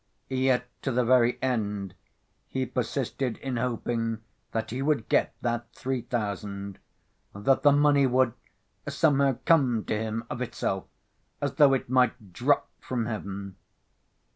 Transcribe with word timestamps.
—yet 0.29 0.65
to 0.81 0.91
the 0.91 1.05
very 1.05 1.37
end 1.43 1.93
he 2.47 2.65
persisted 2.65 3.37
in 3.37 3.57
hoping 3.57 4.19
that 4.51 4.71
he 4.71 4.81
would 4.81 5.07
get 5.09 5.35
that 5.41 5.71
three 5.75 6.01
thousand, 6.01 6.79
that 7.35 7.61
the 7.61 7.71
money 7.71 8.07
would 8.07 8.33
somehow 8.87 9.37
come 9.45 9.85
to 9.85 9.95
him 9.95 10.23
of 10.27 10.41
itself, 10.41 10.85
as 11.39 11.53
though 11.53 11.75
it 11.75 11.87
might 11.87 12.33
drop 12.33 12.67
from 12.79 13.05
heaven. 13.05 13.55